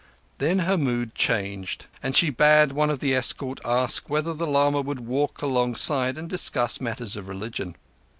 [0.39, 4.81] Then her mood changed, and she bade one of the escort ask whether the lama
[4.81, 7.75] would walk alongside and discuss matters of religion.